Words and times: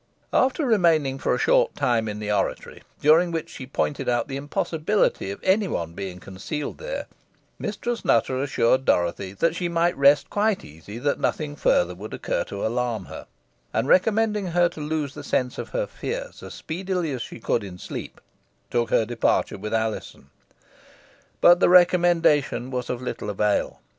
After 0.33 0.65
remaining 0.65 1.19
for 1.19 1.35
a 1.35 1.37
short 1.37 1.75
time 1.75 2.07
in 2.07 2.17
the 2.17 2.31
oratory, 2.31 2.81
during 3.01 3.29
which 3.29 3.51
she 3.51 3.67
pointed 3.67 4.09
out 4.09 4.27
the 4.27 4.35
impossibility 4.35 5.29
of 5.29 5.39
any 5.43 5.67
one 5.67 5.93
being 5.93 6.19
concealed 6.19 6.79
there, 6.79 7.05
Mistress 7.59 8.03
Nutter 8.03 8.41
assured 8.41 8.83
Dorothy 8.83 9.35
she 9.51 9.69
might 9.69 9.95
rest 9.95 10.31
quite 10.31 10.65
easy 10.65 10.97
that 10.97 11.19
nothing 11.19 11.55
further 11.55 11.93
would 11.93 12.15
occur 12.15 12.43
to 12.45 12.65
alarm 12.65 13.05
her, 13.05 13.27
and 13.75 13.87
recommending 13.87 14.47
her 14.47 14.67
to 14.69 14.81
lose 14.81 15.13
the 15.13 15.23
sense 15.23 15.59
of 15.59 15.69
her 15.69 15.85
fears 15.85 16.41
as 16.41 16.55
speedily 16.55 17.11
as 17.11 17.21
she 17.21 17.39
could 17.39 17.63
in 17.63 17.77
sleep, 17.77 18.19
took 18.71 18.89
her 18.89 19.05
departure 19.05 19.59
with 19.59 19.71
Alizon. 19.71 20.31
But 21.41 21.59
the 21.59 21.69
recommendation 21.69 22.71
was 22.71 22.89
of 22.89 23.03
little 23.03 23.29
avail. 23.29 23.81